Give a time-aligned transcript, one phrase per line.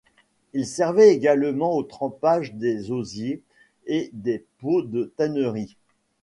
[0.53, 3.43] Il servait également au trempage des osiers
[3.85, 5.77] et des peaux de tannerie.